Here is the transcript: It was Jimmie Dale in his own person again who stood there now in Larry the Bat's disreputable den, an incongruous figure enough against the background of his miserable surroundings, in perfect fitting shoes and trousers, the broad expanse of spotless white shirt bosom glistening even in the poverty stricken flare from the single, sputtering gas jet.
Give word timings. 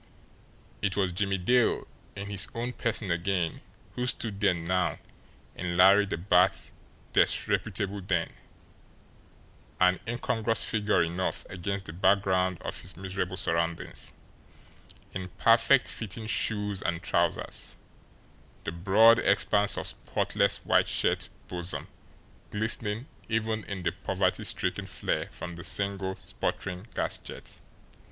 It 0.81 0.97
was 0.97 1.11
Jimmie 1.11 1.37
Dale 1.37 1.85
in 2.15 2.25
his 2.31 2.47
own 2.55 2.73
person 2.73 3.11
again 3.11 3.61
who 3.93 4.07
stood 4.07 4.39
there 4.39 4.55
now 4.55 4.97
in 5.55 5.77
Larry 5.77 6.07
the 6.07 6.17
Bat's 6.17 6.73
disreputable 7.13 7.99
den, 7.99 8.31
an 9.79 9.99
incongruous 10.07 10.63
figure 10.67 11.03
enough 11.03 11.45
against 11.51 11.85
the 11.85 11.93
background 11.93 12.57
of 12.63 12.79
his 12.79 12.97
miserable 12.97 13.37
surroundings, 13.37 14.11
in 15.13 15.29
perfect 15.37 15.87
fitting 15.87 16.25
shoes 16.25 16.81
and 16.81 17.03
trousers, 17.03 17.75
the 18.63 18.71
broad 18.71 19.19
expanse 19.19 19.77
of 19.77 19.85
spotless 19.85 20.65
white 20.65 20.87
shirt 20.87 21.29
bosom 21.47 21.87
glistening 22.49 23.05
even 23.29 23.63
in 23.65 23.83
the 23.83 23.91
poverty 23.91 24.43
stricken 24.45 24.87
flare 24.87 25.29
from 25.29 25.57
the 25.57 25.63
single, 25.63 26.15
sputtering 26.15 26.87
gas 26.95 27.19
jet. 27.19 27.57